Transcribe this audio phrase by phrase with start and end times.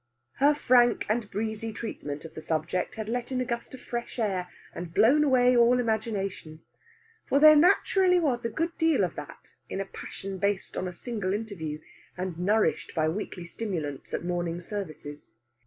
[0.37, 4.17] Her frank and breezy treatment of the subject had let in a gust of fresh
[4.17, 6.63] air, and blown away all imagination.
[7.27, 10.91] For there naturally was a good deal of that in a passion based on a
[10.91, 11.81] single interview
[12.17, 15.29] and nourished by weekly stimulants at morning services.